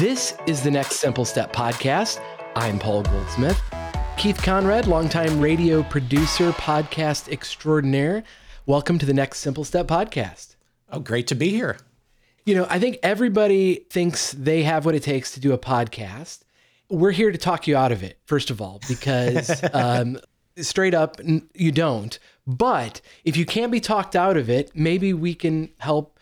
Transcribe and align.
This 0.00 0.34
is 0.46 0.60
the 0.60 0.72
Next 0.72 0.96
Simple 0.96 1.24
Step 1.24 1.52
podcast. 1.52 2.18
I'm 2.56 2.80
Paul 2.80 3.02
Goldsmith. 3.02 3.60
Keith 4.16 4.42
Conrad, 4.42 4.88
longtime 4.88 5.40
radio 5.40 5.84
producer, 5.84 6.50
podcast 6.50 7.30
extraordinaire. 7.30 8.24
Welcome 8.66 8.98
to 8.98 9.06
the 9.06 9.14
Next 9.14 9.38
Simple 9.38 9.62
Step 9.62 9.86
podcast. 9.86 10.56
Oh, 10.90 10.98
great 10.98 11.28
to 11.28 11.36
be 11.36 11.50
here. 11.50 11.78
You 12.44 12.56
know, 12.56 12.66
I 12.68 12.80
think 12.80 12.98
everybody 13.04 13.86
thinks 13.88 14.32
they 14.32 14.64
have 14.64 14.84
what 14.84 14.96
it 14.96 15.04
takes 15.04 15.30
to 15.34 15.40
do 15.40 15.52
a 15.52 15.58
podcast. 15.58 16.40
We're 16.90 17.12
here 17.12 17.30
to 17.30 17.38
talk 17.38 17.68
you 17.68 17.76
out 17.76 17.92
of 17.92 18.02
it, 18.02 18.18
first 18.26 18.50
of 18.50 18.60
all, 18.60 18.80
because 18.88 19.62
um, 19.72 20.18
straight 20.56 20.94
up, 20.94 21.20
you 21.54 21.70
don't. 21.70 22.18
But 22.48 23.00
if 23.24 23.36
you 23.36 23.46
can't 23.46 23.70
be 23.70 23.78
talked 23.78 24.16
out 24.16 24.36
of 24.36 24.50
it, 24.50 24.72
maybe 24.74 25.14
we 25.14 25.36
can 25.36 25.70
help 25.78 26.13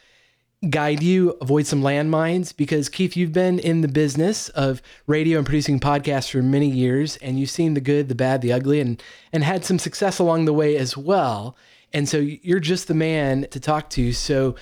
guide 0.71 1.03
you, 1.03 1.31
avoid 1.41 1.67
some 1.67 1.83
landmines 1.83 2.57
because 2.57 2.89
Keith, 2.89 3.17
you've 3.17 3.33
been 3.33 3.59
in 3.59 3.81
the 3.81 3.89
business 3.89 4.49
of 4.51 4.81
radio 5.07 5.39
and 5.39 5.47
producing 5.47 5.81
podcasts 5.81 6.31
for 6.31 6.43
many 6.43 6.69
years 6.69 7.17
and 7.17 7.39
you've 7.41 7.51
seen 7.51 7.75
the 7.75 7.81
good, 7.81 8.09
the 8.09 8.15
bad, 8.15 8.43
the 8.43 8.53
ugly 8.53 8.81
and 8.81 9.03
and 9.33 9.43
had 9.43 9.65
some 9.65 9.79
success 9.79 10.19
along 10.19 10.45
the 10.45 10.53
way 10.53 10.77
as 10.77 10.97
well. 10.97 11.57
And 11.93 12.09
so 12.09 12.19
you're 12.19 12.61
just 12.61 12.89
the 12.89 12.95
man 12.95 13.47
to 13.51 13.59
talk 13.59 13.91
to. 13.91 14.13
So 14.13 14.55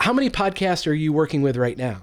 how 0.00 0.12
many 0.12 0.28
podcasts 0.28 0.86
are 0.86 0.94
you 0.94 1.12
working 1.12 1.40
with 1.42 1.56
right 1.56 1.78
now? 1.78 2.02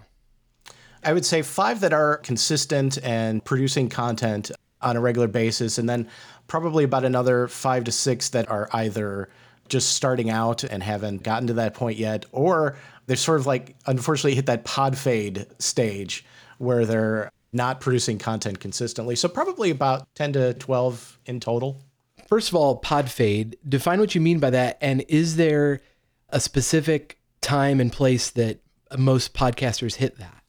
I 1.04 1.14
would 1.14 1.26
say 1.26 1.44
5 1.44 1.82
that 1.82 1.94
are 1.94 2.18
consistent 2.18 2.98
and 3.04 3.46
producing 3.46 3.90
content 3.90 4.52
on 4.82 4.98
a 4.98 5.02
regular 5.02 5.28
basis 5.28 5.78
and 5.78 5.88
then 5.88 6.10
probably 6.48 6.84
about 6.84 7.06
another 7.06 7.48
5 7.48 7.84
to 7.84 7.92
6 7.92 8.30
that 8.30 8.50
are 8.50 8.70
either 8.74 9.30
just 9.68 9.94
starting 9.94 10.30
out 10.30 10.64
and 10.64 10.84
haven't 10.84 11.24
gotten 11.24 11.48
to 11.48 11.54
that 11.54 11.74
point 11.74 11.98
yet, 11.98 12.26
or 12.32 12.78
they're 13.08 13.16
sort 13.16 13.40
of 13.40 13.46
like 13.46 13.76
unfortunately 13.86 14.36
hit 14.36 14.46
that 14.48 14.66
pod 14.66 14.98
fade 14.98 15.48
stage 15.60 16.26
where 16.58 16.86
they're 16.86 17.32
not 17.54 17.80
producing 17.80 18.18
content 18.18 18.60
consistently. 18.60 19.16
So 19.16 19.30
probably 19.30 19.70
about 19.70 20.14
10 20.16 20.34
to 20.34 20.54
12 20.56 21.20
in 21.26 21.40
total. 21.40 21.82
First 22.28 22.50
of 22.50 22.56
all, 22.56 22.78
pod 22.78 23.10
fade, 23.10 23.58
define 23.68 24.00
what 24.00 24.16
you 24.16 24.22
mean 24.22 24.40
by 24.40 24.50
that. 24.50 24.78
And 24.82 25.06
is 25.08 25.36
there 25.36 25.82
a 26.30 26.40
specific 26.40 27.18
time 27.42 27.80
and 27.80 27.92
place 27.92 28.32
that 28.32 28.60
most 28.98 29.34
podcasters 29.34 29.96
hit 29.96 30.18
that? 30.18 30.44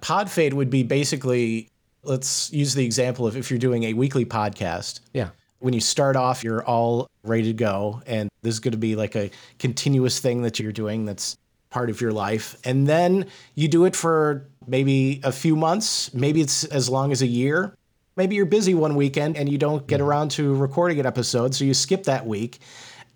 Pod 0.00 0.30
fade 0.30 0.54
would 0.54 0.70
be 0.70 0.82
basically, 0.82 1.70
let's 2.02 2.52
use 2.52 2.74
the 2.74 2.84
example 2.84 3.26
of 3.26 3.36
if 3.36 3.50
you're 3.50 3.58
doing 3.58 3.84
a 3.84 3.94
weekly 3.94 4.24
podcast. 4.24 5.00
Yeah 5.12 5.30
when 5.62 5.72
you 5.72 5.80
start 5.80 6.16
off, 6.16 6.42
you're 6.42 6.64
all 6.64 7.08
ready 7.22 7.44
to 7.44 7.52
go. 7.52 8.02
And 8.04 8.28
this 8.42 8.54
is 8.54 8.60
going 8.60 8.72
to 8.72 8.78
be 8.78 8.96
like 8.96 9.14
a 9.14 9.30
continuous 9.60 10.18
thing 10.18 10.42
that 10.42 10.58
you're 10.58 10.72
doing 10.72 11.06
that's 11.06 11.36
part 11.72 11.90
of 11.90 12.00
your 12.00 12.12
life. 12.12 12.56
And 12.64 12.86
then 12.86 13.26
you 13.54 13.66
do 13.66 13.86
it 13.86 13.96
for 13.96 14.46
maybe 14.66 15.20
a 15.24 15.32
few 15.32 15.56
months, 15.56 16.12
maybe 16.14 16.40
it's 16.40 16.64
as 16.64 16.88
long 16.88 17.10
as 17.10 17.22
a 17.22 17.26
year. 17.26 17.74
Maybe 18.14 18.36
you're 18.36 18.46
busy 18.46 18.74
one 18.74 18.94
weekend 18.94 19.38
and 19.38 19.48
you 19.48 19.56
don't 19.56 19.86
get 19.86 20.00
around 20.00 20.30
to 20.32 20.54
recording 20.54 21.00
an 21.00 21.06
episode, 21.06 21.54
so 21.54 21.64
you 21.64 21.72
skip 21.72 22.04
that 22.04 22.26
week. 22.26 22.58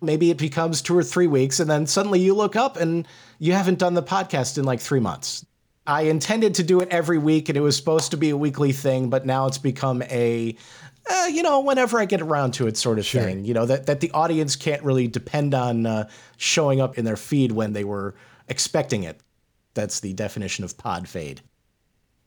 Maybe 0.01 0.31
it 0.31 0.37
becomes 0.37 0.81
two 0.81 0.97
or 0.97 1.03
three 1.03 1.27
weeks, 1.27 1.59
and 1.59 1.69
then 1.69 1.85
suddenly 1.85 2.19
you 2.19 2.33
look 2.33 2.55
up 2.55 2.77
and 2.77 3.07
you 3.39 3.53
haven't 3.53 3.77
done 3.77 3.93
the 3.93 4.03
podcast 4.03 4.57
in 4.57 4.65
like 4.65 4.79
three 4.79 4.99
months. 4.99 5.45
I 5.85 6.01
intended 6.01 6.55
to 6.55 6.63
do 6.63 6.81
it 6.81 6.89
every 6.89 7.17
week 7.17 7.47
and 7.47 7.57
it 7.57 7.61
was 7.61 7.75
supposed 7.77 8.11
to 8.11 8.17
be 8.17 8.31
a 8.31 8.37
weekly 8.37 8.73
thing, 8.73 9.09
but 9.09 9.25
now 9.25 9.45
it's 9.45 9.59
become 9.59 10.01
a 10.03 10.55
uh, 11.09 11.27
you 11.31 11.41
know, 11.41 11.61
whenever 11.61 11.99
I 11.99 12.05
get 12.05 12.21
around 12.21 12.53
to 12.55 12.67
it, 12.67 12.75
sort 12.75 12.99
of 12.99 13.05
sure. 13.05 13.23
thing. 13.23 13.45
You 13.45 13.53
know 13.53 13.65
that 13.65 13.85
that 13.85 14.01
the 14.01 14.11
audience 14.11 14.55
can't 14.55 14.83
really 14.83 15.07
depend 15.07 15.53
on 15.53 15.85
uh, 15.85 16.09
showing 16.37 16.81
up 16.81 16.97
in 16.97 17.05
their 17.05 17.15
feed 17.15 17.51
when 17.53 17.71
they 17.71 17.85
were 17.85 18.15
expecting 18.47 19.03
it. 19.03 19.21
That's 19.73 19.99
the 19.99 20.13
definition 20.13 20.63
of 20.63 20.77
pod 20.77 21.07
fade. 21.07 21.41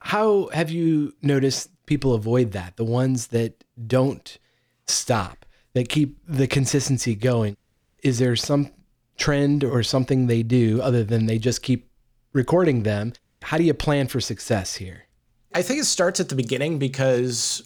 How 0.01 0.49
have 0.53 0.71
you 0.71 1.15
noticed 1.21 1.71
people 1.87 2.15
avoid 2.15 2.53
that? 2.53 2.77
The 2.77 2.85
ones 2.85 3.29
that 3.29 3.65
don't 3.87 4.39
stop, 4.87 5.45
that 5.75 5.89
keep 5.89 6.19
the 6.27 6.47
consistency 6.47 7.15
going. 7.15 7.57
Is 8.03 8.19
there 8.19 8.37
some 8.37 8.71
trend 9.19 9.63
or 9.65 9.83
something 9.83 10.27
they 10.27 10.43
do 10.43 10.81
other 10.81 11.05
than 11.05 11.27
they 11.27 11.39
just 11.39 11.63
keep 11.63 11.91
recording 12.33 12.83
them? 12.83 13.13
How 13.43 13.59
do 13.59 13.65
you 13.65 13.75
plan 13.75 14.09
for 14.09 14.21
success 14.21 14.77
here? 14.77 15.07
I 15.55 15.63
think 15.63 15.81
it 15.81 15.85
starts 15.85 16.21
at 16.21 16.29
the 16.29 16.35
beginning 16.35 16.79
because 16.79 17.63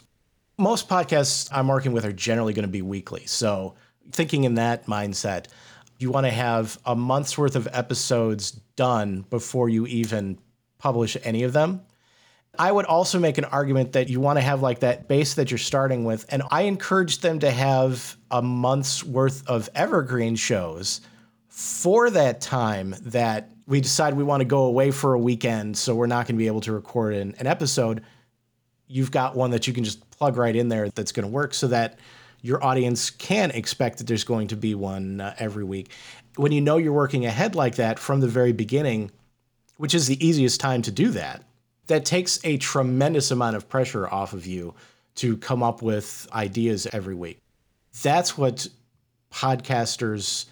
most 0.59 0.89
podcasts 0.89 1.49
I'm 1.53 1.69
working 1.69 1.93
with 1.93 2.05
are 2.05 2.13
generally 2.13 2.53
going 2.53 2.65
to 2.65 2.69
be 2.69 2.83
weekly. 2.83 3.27
So, 3.27 3.75
thinking 4.13 4.45
in 4.45 4.55
that 4.55 4.87
mindset, 4.87 5.47
you 5.99 6.11
want 6.11 6.27
to 6.27 6.33
have 6.33 6.79
a 6.85 6.95
month's 6.95 7.39
worth 7.39 7.57
of 7.57 7.69
episodes 7.73 8.53
done 8.77 9.25
before 9.31 9.69
you 9.69 9.87
even 9.87 10.39
publish 10.79 11.17
any 11.25 11.43
of 11.45 11.53
them. 11.53 11.81
I 12.59 12.71
would 12.71 12.85
also 12.85 13.19
make 13.19 13.39
an 13.39 13.47
argument 13.47 13.93
that 13.93 14.09
you 14.09 14.21
want 14.21 14.39
to 14.39 14.43
have 14.43 14.63
like 14.63 14.81
that 14.81 15.09
base 15.09 15.35
that 15.35 15.51
you're 15.51 15.59
starting 15.59 16.05
with. 16.05 16.25
And 16.29 16.43
I 16.51 16.63
encourage 16.63 17.19
them 17.19 17.41
to 17.41 17.51
have 17.51 18.17
a 18.31 18.43
month's 18.43 19.03
worth 19.03 19.47
of 19.49 19.69
evergreen 19.75 20.37
shows 20.37 21.01
for 21.49 22.11
that 22.11 22.41
time 22.41 22.95
that 23.03 23.51
we 23.67 23.81
decide 23.81 24.15
we 24.15 24.25
want 24.25 24.41
to 24.41 24.45
go 24.45 24.65
away 24.65 24.91
for 24.91 25.15
a 25.15 25.19
weekend. 25.19 25.77
So 25.77 25.95
we're 25.95 26.07
not 26.07 26.27
going 26.27 26.37
to 26.37 26.39
be 26.39 26.47
able 26.47 26.61
to 26.63 26.73
record 26.73 27.15
an, 27.15 27.35
an 27.39 27.47
episode. 27.47 28.03
You've 28.87 29.11
got 29.11 29.35
one 29.35 29.51
that 29.53 29.67
you 29.67 29.73
can 29.73 29.85
just 29.85 30.09
plug 30.11 30.37
right 30.37 30.55
in 30.55 30.69
there 30.69 30.91
that's 30.91 31.13
going 31.13 31.27
to 31.27 31.33
work 31.33 31.55
so 31.55 31.69
that 31.69 31.99
your 32.45 32.63
audience 32.63 33.09
can 33.09 33.51
expect 33.53 33.97
that 33.97 34.07
there's 34.07 34.23
going 34.23 34.49
to 34.49 34.57
be 34.57 34.75
one 34.75 35.19
uh, 35.19 35.35
every 35.39 35.65
week. 35.65 35.91
When 36.37 36.53
you 36.53 36.61
know 36.61 36.77
you're 36.77 36.93
working 36.93 37.25
ahead 37.25 37.55
like 37.55 37.77
that 37.77 37.99
from 37.99 38.21
the 38.21 38.29
very 38.29 38.53
beginning, 38.53 39.11
which 39.79 39.95
is 39.95 40.07
the 40.07 40.25
easiest 40.25 40.61
time 40.61 40.83
to 40.83 40.91
do 40.91 41.09
that, 41.13 41.43
that 41.87 42.05
takes 42.05 42.45
a 42.45 42.59
tremendous 42.59 43.31
amount 43.31 43.57
of 43.57 43.67
pressure 43.71 44.07
off 44.07 44.35
of 44.35 44.47
you 44.47 44.75
to 45.15 45.39
come 45.39 45.63
up 45.63 45.81
with 45.81 46.29
ideas 46.35 46.87
every 46.93 47.15
week. 47.15 47.39
That's 48.03 48.37
what 48.37 48.69
podcasters 49.33 50.45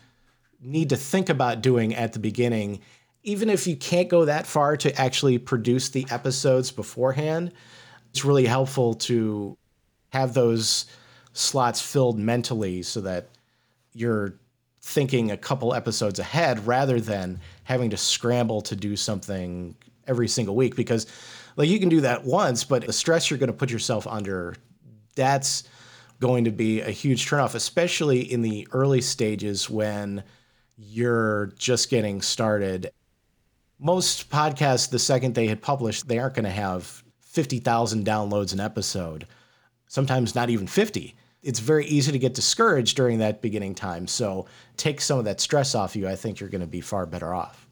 need 0.62 0.88
to 0.88 0.96
think 0.96 1.28
about 1.28 1.60
doing 1.60 1.94
at 1.94 2.14
the 2.14 2.20
beginning. 2.20 2.80
Even 3.22 3.50
if 3.50 3.66
you 3.66 3.76
can't 3.76 4.08
go 4.08 4.24
that 4.24 4.46
far 4.46 4.78
to 4.78 4.98
actually 4.98 5.36
produce 5.36 5.90
the 5.90 6.06
episodes 6.10 6.70
beforehand, 6.70 7.52
it's 8.08 8.24
really 8.24 8.46
helpful 8.46 8.94
to 8.94 9.58
have 10.08 10.32
those 10.32 10.86
slots 11.32 11.80
filled 11.80 12.18
mentally 12.18 12.82
so 12.82 13.00
that 13.00 13.28
you're 13.94 14.34
thinking 14.80 15.30
a 15.30 15.36
couple 15.36 15.74
episodes 15.74 16.18
ahead 16.18 16.66
rather 16.66 17.00
than 17.00 17.40
having 17.64 17.90
to 17.90 17.96
scramble 17.96 18.60
to 18.60 18.76
do 18.76 18.96
something 18.96 19.74
every 20.06 20.26
single 20.26 20.56
week 20.56 20.74
because 20.74 21.06
like 21.56 21.68
you 21.68 21.78
can 21.78 21.88
do 21.88 22.00
that 22.00 22.24
once 22.24 22.64
but 22.64 22.84
the 22.84 22.92
stress 22.92 23.30
you're 23.30 23.38
going 23.38 23.46
to 23.46 23.56
put 23.56 23.70
yourself 23.70 24.06
under 24.08 24.56
that's 25.14 25.64
going 26.18 26.44
to 26.44 26.50
be 26.50 26.80
a 26.80 26.90
huge 26.90 27.28
turnoff 27.28 27.54
especially 27.54 28.20
in 28.20 28.42
the 28.42 28.66
early 28.72 29.00
stages 29.00 29.70
when 29.70 30.22
you're 30.76 31.46
just 31.56 31.88
getting 31.88 32.20
started 32.20 32.90
most 33.78 34.28
podcasts 34.30 34.90
the 34.90 34.98
second 34.98 35.34
they 35.36 35.46
hit 35.46 35.62
publish 35.62 36.02
they 36.02 36.18
aren't 36.18 36.34
going 36.34 36.44
to 36.44 36.50
have 36.50 37.04
50,000 37.20 38.04
downloads 38.04 38.52
an 38.52 38.58
episode 38.58 39.28
sometimes 39.92 40.34
not 40.34 40.48
even 40.48 40.66
50. 40.66 41.14
It's 41.42 41.58
very 41.58 41.86
easy 41.86 42.12
to 42.12 42.18
get 42.18 42.34
discouraged 42.34 42.96
during 42.96 43.18
that 43.18 43.42
beginning 43.42 43.74
time. 43.74 44.06
So 44.06 44.46
take 44.76 45.00
some 45.00 45.18
of 45.18 45.24
that 45.24 45.40
stress 45.40 45.74
off 45.74 45.96
you. 45.96 46.08
I 46.08 46.16
think 46.16 46.40
you're 46.40 46.48
going 46.48 46.60
to 46.60 46.66
be 46.66 46.80
far 46.80 47.06
better 47.06 47.34
off. 47.34 47.66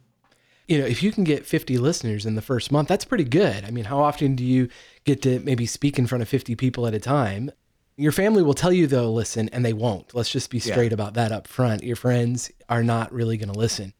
You 0.67 0.79
know, 0.79 0.87
if 0.87 1.03
you 1.03 1.11
can 1.11 1.25
get 1.25 1.47
50 1.47 1.79
listeners 1.79 2.27
in 2.27 2.37
the 2.37 2.43
first 2.43 2.71
month, 2.71 2.89
that's 2.89 3.05
pretty 3.05 3.25
good. 3.25 3.65
I 3.65 3.71
mean, 3.71 3.85
how 3.85 4.01
often 4.01 4.37
do 4.37 4.45
you 4.45 4.69
get 5.05 5.23
to 5.23 5.41
maybe 5.41 5.67
speak 5.67 5.99
in 5.99 6.07
front 6.07 6.23
of 6.23 6.29
50 6.29 6.55
people 6.55 6.87
at 6.87 6.95
a 6.95 7.01
time? 7.01 7.51
Your 7.97 8.13
family 8.13 8.43
will 8.43 8.55
tell 8.55 8.73
you 8.73 8.87
they'll 8.87 9.13
listen 9.13 9.49
and 9.49 9.65
they 9.65 9.73
won't. 9.73 10.15
Let's 10.15 10.31
just 10.31 10.49
be 10.49 10.61
straight 10.61 10.93
yeah. 10.93 10.95
about 10.95 11.15
that 11.15 11.33
up 11.33 11.49
front. 11.49 11.83
Your 11.83 11.97
friends 11.97 12.51
are 12.69 12.85
not 12.85 13.13
really 13.13 13.37
going 13.37 13.53
to 13.53 13.59
listen. 13.59 13.95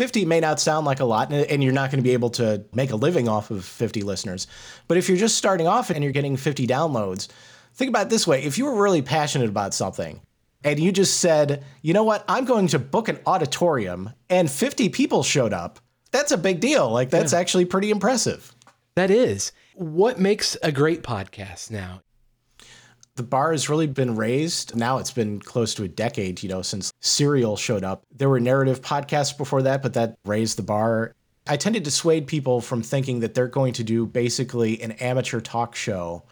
50 0.00 0.24
may 0.24 0.40
not 0.40 0.60
sound 0.60 0.86
like 0.86 1.00
a 1.00 1.04
lot, 1.04 1.30
and 1.30 1.62
you're 1.62 1.74
not 1.74 1.90
going 1.90 1.98
to 1.98 2.02
be 2.02 2.12
able 2.12 2.30
to 2.30 2.64
make 2.72 2.90
a 2.90 2.96
living 2.96 3.28
off 3.28 3.50
of 3.50 3.64
50 3.64 4.02
listeners. 4.02 4.46
But 4.88 4.96
if 4.96 5.08
you're 5.08 5.18
just 5.18 5.36
starting 5.36 5.66
off 5.66 5.90
and 5.90 6.02
you're 6.02 6.12
getting 6.12 6.38
50 6.38 6.66
downloads, 6.66 7.28
Think 7.74 7.88
about 7.88 8.06
it 8.06 8.10
this 8.10 8.26
way 8.26 8.42
if 8.42 8.58
you 8.58 8.66
were 8.66 8.82
really 8.82 9.02
passionate 9.02 9.48
about 9.48 9.74
something 9.74 10.20
and 10.64 10.78
you 10.78 10.92
just 10.92 11.18
said, 11.18 11.64
you 11.82 11.94
know 11.94 12.04
what, 12.04 12.24
I'm 12.28 12.44
going 12.44 12.66
to 12.68 12.78
book 12.78 13.08
an 13.08 13.18
auditorium 13.26 14.10
and 14.28 14.50
50 14.50 14.90
people 14.90 15.22
showed 15.22 15.52
up, 15.52 15.80
that's 16.10 16.32
a 16.32 16.38
big 16.38 16.60
deal. 16.60 16.90
Like, 16.90 17.10
that's 17.10 17.32
yeah. 17.32 17.38
actually 17.38 17.64
pretty 17.64 17.90
impressive. 17.90 18.54
That 18.96 19.10
is. 19.10 19.52
What 19.74 20.18
makes 20.18 20.56
a 20.62 20.72
great 20.72 21.02
podcast 21.02 21.70
now? 21.70 22.02
The 23.16 23.22
bar 23.22 23.52
has 23.52 23.68
really 23.68 23.86
been 23.86 24.16
raised. 24.16 24.76
Now 24.76 24.98
it's 24.98 25.10
been 25.10 25.40
close 25.40 25.74
to 25.74 25.84
a 25.84 25.88
decade, 25.88 26.42
you 26.42 26.48
know, 26.48 26.62
since 26.62 26.92
Serial 27.00 27.56
showed 27.56 27.84
up. 27.84 28.02
There 28.14 28.28
were 28.28 28.40
narrative 28.40 28.80
podcasts 28.80 29.36
before 29.36 29.62
that, 29.62 29.82
but 29.82 29.94
that 29.94 30.16
raised 30.24 30.58
the 30.58 30.62
bar. 30.62 31.14
I 31.46 31.56
tend 31.56 31.74
to 31.74 31.80
dissuade 31.80 32.26
people 32.26 32.60
from 32.60 32.82
thinking 32.82 33.20
that 33.20 33.34
they're 33.34 33.48
going 33.48 33.72
to 33.74 33.84
do 33.84 34.06
basically 34.06 34.80
an 34.82 34.92
amateur 34.92 35.40
talk 35.40 35.74
show 35.74 36.24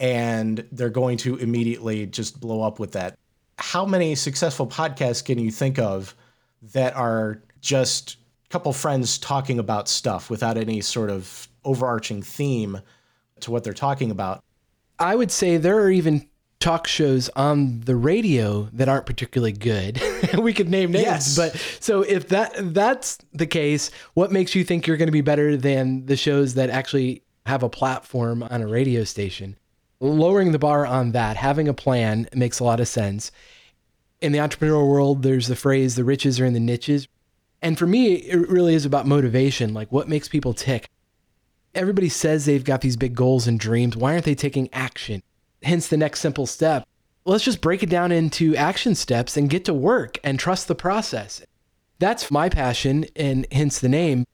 and 0.00 0.66
they're 0.72 0.90
going 0.90 1.16
to 1.18 1.36
immediately 1.36 2.06
just 2.06 2.40
blow 2.40 2.62
up 2.62 2.78
with 2.78 2.92
that. 2.92 3.18
How 3.58 3.84
many 3.86 4.14
successful 4.14 4.66
podcasts 4.66 5.24
can 5.24 5.38
you 5.38 5.50
think 5.50 5.78
of 5.78 6.14
that 6.72 6.94
are 6.96 7.42
just 7.60 8.16
a 8.46 8.48
couple 8.48 8.72
friends 8.72 9.18
talking 9.18 9.58
about 9.58 9.88
stuff 9.88 10.30
without 10.30 10.56
any 10.56 10.80
sort 10.80 11.10
of 11.10 11.48
overarching 11.64 12.22
theme 12.22 12.80
to 13.40 13.50
what 13.50 13.64
they're 13.64 13.72
talking 13.72 14.10
about. 14.10 14.42
I 14.98 15.14
would 15.16 15.30
say 15.30 15.56
there 15.56 15.78
are 15.80 15.90
even 15.90 16.28
talk 16.60 16.86
shows 16.86 17.28
on 17.30 17.80
the 17.80 17.96
radio 17.96 18.68
that 18.72 18.88
aren't 18.88 19.06
particularly 19.06 19.52
good. 19.52 20.00
we 20.38 20.52
could 20.52 20.68
name 20.68 20.92
names, 20.92 21.04
Yes. 21.04 21.36
but 21.36 21.56
so 21.80 22.02
if 22.02 22.28
that 22.28 22.52
that's 22.72 23.18
the 23.32 23.46
case, 23.46 23.90
what 24.14 24.30
makes 24.30 24.54
you 24.54 24.62
think 24.64 24.86
you're 24.86 24.96
going 24.96 25.08
to 25.08 25.12
be 25.12 25.22
better 25.22 25.56
than 25.56 26.06
the 26.06 26.16
shows 26.16 26.54
that 26.54 26.70
actually 26.70 27.22
have 27.46 27.62
a 27.64 27.68
platform 27.68 28.42
on 28.44 28.62
a 28.62 28.66
radio 28.68 29.02
station? 29.02 29.56
Lowering 30.02 30.50
the 30.50 30.58
bar 30.58 30.84
on 30.84 31.12
that, 31.12 31.36
having 31.36 31.68
a 31.68 31.72
plan 31.72 32.28
makes 32.34 32.58
a 32.58 32.64
lot 32.64 32.80
of 32.80 32.88
sense. 32.88 33.30
In 34.20 34.32
the 34.32 34.40
entrepreneurial 34.40 34.88
world, 34.88 35.22
there's 35.22 35.46
the 35.46 35.54
phrase 35.54 35.94
the 35.94 36.02
riches 36.02 36.40
are 36.40 36.44
in 36.44 36.54
the 36.54 36.58
niches. 36.58 37.06
And 37.62 37.78
for 37.78 37.86
me, 37.86 38.14
it 38.14 38.48
really 38.48 38.74
is 38.74 38.84
about 38.84 39.06
motivation, 39.06 39.72
like 39.72 39.92
what 39.92 40.08
makes 40.08 40.26
people 40.26 40.54
tick. 40.54 40.88
Everybody 41.72 42.08
says 42.08 42.44
they've 42.44 42.64
got 42.64 42.80
these 42.80 42.96
big 42.96 43.14
goals 43.14 43.46
and 43.46 43.60
dreams. 43.60 43.96
Why 43.96 44.14
aren't 44.14 44.24
they 44.24 44.34
taking 44.34 44.68
action? 44.72 45.22
Hence 45.62 45.86
the 45.86 45.96
next 45.96 46.18
simple 46.18 46.46
step. 46.46 46.84
Let's 47.24 47.44
just 47.44 47.60
break 47.60 47.84
it 47.84 47.88
down 47.88 48.10
into 48.10 48.56
action 48.56 48.96
steps 48.96 49.36
and 49.36 49.48
get 49.48 49.64
to 49.66 49.72
work 49.72 50.18
and 50.24 50.36
trust 50.36 50.66
the 50.66 50.74
process. 50.74 51.42
That's 52.00 52.28
my 52.28 52.48
passion, 52.48 53.06
and 53.14 53.46
hence 53.52 53.78
the 53.78 53.88
name. 53.88 54.26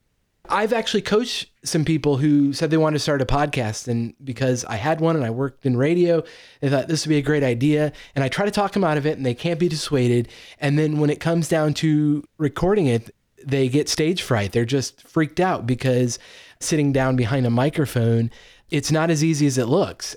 I've 0.51 0.73
actually 0.73 1.03
coached 1.03 1.51
some 1.65 1.85
people 1.85 2.17
who 2.17 2.53
said 2.53 2.71
they 2.71 2.77
wanted 2.77 2.97
to 2.97 3.03
start 3.03 3.21
a 3.21 3.27
podcast, 3.27 3.89
and 3.89 4.15
because 4.25 4.65
I 4.65 4.77
had 4.77 5.01
one 5.01 5.17
and 5.17 5.25
I 5.25 5.31
worked 5.31 5.67
in 5.67 5.77
radio, 5.77 6.23
they 6.61 6.71
thought 6.71 6.89
this 6.89 7.05
would 7.05 7.11
be 7.11 7.19
a 7.19 7.23
great 7.23 7.43
idea. 7.43 7.93
And 8.15 8.25
I 8.25 8.29
try 8.29 8.45
to 8.45 8.51
talk 8.51 8.73
them 8.73 8.85
out 8.85 8.97
of 8.97 9.07
it, 9.07 9.17
and 9.17 9.27
they 9.27 9.35
can't 9.35 9.61
be 9.61 9.69
dissuaded. 9.69 10.29
And 10.61 10.79
then 10.79 10.99
when 10.99 11.11
it 11.11 11.21
comes 11.21 11.49
down 11.49 11.75
to 11.75 12.25
recording 12.39 12.87
it, 12.87 13.15
they 13.45 13.69
get 13.69 13.89
stage 13.89 14.23
fright. 14.23 14.53
They're 14.53 14.65
just 14.65 15.07
freaked 15.07 15.41
out 15.41 15.67
because 15.67 16.19
sitting 16.61 16.93
down 16.93 17.17
behind 17.17 17.47
a 17.47 17.51
microphone, 17.51 18.31
it's 18.71 18.91
not 18.91 19.11
as 19.11 19.23
easy 19.23 19.47
as 19.47 19.59
it 19.59 19.67
looks. 19.67 20.17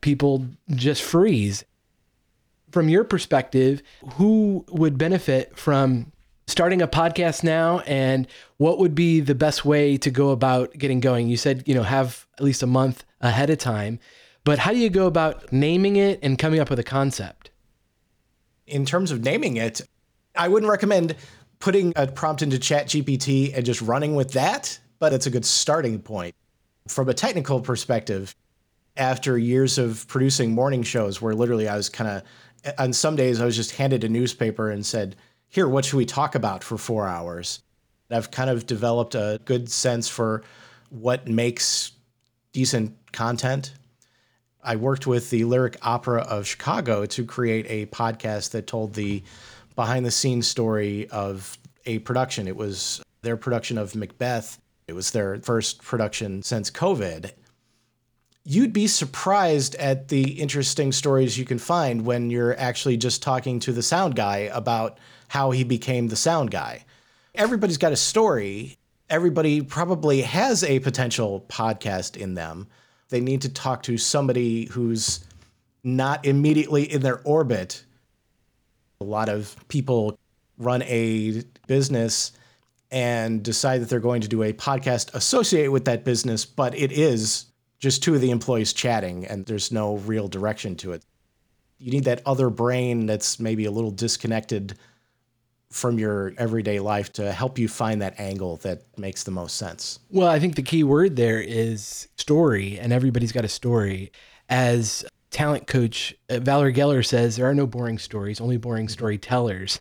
People 0.00 0.46
just 0.70 1.02
freeze. 1.02 1.64
From 2.70 2.88
your 2.88 3.04
perspective, 3.04 3.82
who 4.14 4.64
would 4.68 4.98
benefit 4.98 5.56
from 5.56 6.12
starting 6.46 6.80
a 6.80 6.86
podcast 6.86 7.42
now 7.42 7.80
and 7.80 8.26
what 8.58 8.78
would 8.78 8.94
be 8.94 9.20
the 9.20 9.34
best 9.34 9.64
way 9.64 9.96
to 9.96 10.10
go 10.10 10.30
about 10.30 10.72
getting 10.78 11.00
going? 11.00 11.28
You 11.28 11.36
said, 11.36 11.64
you 11.66 11.74
know, 11.74 11.82
have 11.82 12.26
at 12.38 12.44
least 12.44 12.62
a 12.62 12.66
month 12.66 13.04
ahead 13.20 13.50
of 13.50 13.58
time, 13.58 13.98
but 14.44 14.60
how 14.60 14.72
do 14.72 14.78
you 14.78 14.88
go 14.88 15.06
about 15.06 15.52
naming 15.52 15.96
it 15.96 16.20
and 16.22 16.38
coming 16.38 16.60
up 16.60 16.70
with 16.70 16.78
a 16.78 16.84
concept? 16.84 17.50
In 18.66 18.84
terms 18.84 19.10
of 19.10 19.24
naming 19.24 19.56
it, 19.56 19.80
I 20.36 20.48
wouldn't 20.48 20.70
recommend 20.70 21.16
putting 21.58 21.92
a 21.96 22.06
prompt 22.06 22.42
into 22.42 22.58
ChatGPT 22.58 23.52
and 23.56 23.66
just 23.66 23.82
running 23.82 24.14
with 24.14 24.32
that, 24.32 24.78
but 24.98 25.12
it's 25.12 25.26
a 25.26 25.30
good 25.30 25.44
starting 25.44 26.00
point. 26.00 26.34
From 26.86 27.08
a 27.08 27.14
technical 27.14 27.60
perspective, 27.60 28.36
after 28.96 29.36
years 29.36 29.78
of 29.78 30.06
producing 30.06 30.52
morning 30.52 30.84
shows 30.84 31.20
where 31.20 31.34
literally 31.34 31.68
I 31.68 31.76
was 31.76 31.88
kind 31.88 32.08
of, 32.08 32.74
on 32.78 32.92
some 32.92 33.16
days 33.16 33.40
I 33.40 33.44
was 33.44 33.56
just 33.56 33.72
handed 33.72 34.04
a 34.04 34.08
newspaper 34.08 34.70
and 34.70 34.86
said, 34.86 35.16
Here, 35.48 35.68
what 35.68 35.84
should 35.84 35.96
we 35.96 36.06
talk 36.06 36.34
about 36.34 36.62
for 36.62 36.76
four 36.76 37.06
hours? 37.06 37.62
I've 38.10 38.30
kind 38.30 38.50
of 38.50 38.66
developed 38.66 39.14
a 39.14 39.40
good 39.44 39.68
sense 39.70 40.08
for 40.08 40.42
what 40.90 41.26
makes 41.28 41.92
decent 42.52 42.96
content. 43.12 43.72
I 44.62 44.76
worked 44.76 45.06
with 45.06 45.30
the 45.30 45.44
Lyric 45.44 45.76
Opera 45.82 46.22
of 46.22 46.46
Chicago 46.46 47.06
to 47.06 47.24
create 47.24 47.66
a 47.68 47.86
podcast 47.86 48.50
that 48.50 48.66
told 48.66 48.94
the 48.94 49.22
behind 49.76 50.04
the 50.04 50.10
scenes 50.10 50.46
story 50.48 51.08
of 51.10 51.56
a 51.84 51.98
production. 52.00 52.48
It 52.48 52.56
was 52.56 53.02
their 53.22 53.36
production 53.36 53.78
of 53.78 53.94
Macbeth. 53.94 54.58
It 54.88 54.92
was 54.94 55.10
their 55.10 55.38
first 55.38 55.82
production 55.82 56.42
since 56.42 56.70
COVID. 56.70 57.32
You'd 58.44 58.72
be 58.72 58.86
surprised 58.86 59.74
at 59.76 60.08
the 60.08 60.40
interesting 60.40 60.92
stories 60.92 61.36
you 61.36 61.44
can 61.44 61.58
find 61.58 62.04
when 62.04 62.30
you're 62.30 62.58
actually 62.58 62.96
just 62.96 63.22
talking 63.22 63.58
to 63.60 63.72
the 63.72 63.82
sound 63.82 64.14
guy 64.14 64.50
about 64.52 64.98
how 65.28 65.50
he 65.50 65.64
became 65.64 66.08
the 66.08 66.16
sound 66.16 66.50
guy. 66.50 66.84
Everybody's 67.34 67.78
got 67.78 67.92
a 67.92 67.96
story. 67.96 68.78
Everybody 69.10 69.60
probably 69.62 70.22
has 70.22 70.64
a 70.64 70.80
potential 70.80 71.44
podcast 71.48 72.16
in 72.16 72.34
them. 72.34 72.66
They 73.08 73.20
need 73.20 73.42
to 73.42 73.48
talk 73.48 73.82
to 73.84 73.98
somebody 73.98 74.66
who's 74.66 75.24
not 75.84 76.26
immediately 76.26 76.90
in 76.90 77.02
their 77.02 77.20
orbit. 77.22 77.84
A 79.00 79.04
lot 79.04 79.28
of 79.28 79.54
people 79.68 80.18
run 80.58 80.82
a 80.82 81.42
business 81.66 82.32
and 82.90 83.42
decide 83.42 83.80
that 83.80 83.88
they're 83.88 84.00
going 84.00 84.22
to 84.22 84.28
do 84.28 84.42
a 84.42 84.52
podcast 84.52 85.14
associated 85.14 85.70
with 85.70 85.84
that 85.84 86.04
business, 86.04 86.44
but 86.44 86.76
it 86.76 86.92
is 86.92 87.46
just 87.78 88.02
two 88.02 88.14
of 88.14 88.20
the 88.20 88.30
employees 88.30 88.72
chatting 88.72 89.26
and 89.26 89.44
there's 89.46 89.70
no 89.70 89.96
real 89.98 90.28
direction 90.28 90.76
to 90.76 90.92
it. 90.92 91.04
You 91.78 91.90
need 91.90 92.04
that 92.04 92.22
other 92.24 92.48
brain 92.48 93.06
that's 93.06 93.38
maybe 93.38 93.66
a 93.66 93.70
little 93.70 93.90
disconnected 93.90 94.78
from 95.70 95.98
your 95.98 96.32
everyday 96.38 96.80
life 96.80 97.12
to 97.14 97.32
help 97.32 97.58
you 97.58 97.68
find 97.68 98.00
that 98.00 98.18
angle 98.18 98.56
that 98.58 98.82
makes 98.96 99.24
the 99.24 99.30
most 99.30 99.56
sense. 99.56 99.98
Well, 100.10 100.28
I 100.28 100.38
think 100.38 100.54
the 100.54 100.62
key 100.62 100.84
word 100.84 101.16
there 101.16 101.40
is 101.40 102.08
story, 102.16 102.78
and 102.78 102.92
everybody's 102.92 103.32
got 103.32 103.44
a 103.44 103.48
story. 103.48 104.12
As 104.48 105.04
talent 105.30 105.66
coach 105.66 106.14
uh, 106.30 106.38
Valerie 106.38 106.72
Geller 106.72 107.04
says, 107.04 107.36
there 107.36 107.46
are 107.46 107.54
no 107.54 107.66
boring 107.66 107.98
stories, 107.98 108.40
only 108.40 108.56
boring 108.56 108.88
storytellers. 108.88 109.80